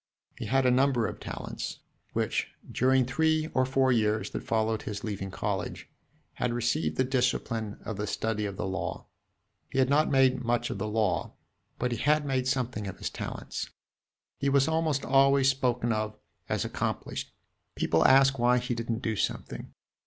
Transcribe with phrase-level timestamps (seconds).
[0.39, 1.77] He had a number of talents,
[2.13, 5.91] which, during three or four years that followed his leaving college,
[6.33, 9.05] had received the discipline of the study of the law.
[9.69, 11.33] He had not made much of the law;
[11.77, 13.69] but he had made something of his talents.
[14.39, 16.17] He was almost always spoken of
[16.49, 17.31] as "accomplished;"
[17.75, 19.71] people asked why he did n't do something.